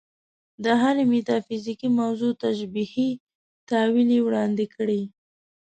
[0.63, 3.09] د هرې میتافیزیکي موضوع تشبیهي
[3.69, 5.01] تأویل یې وړاندې کړی.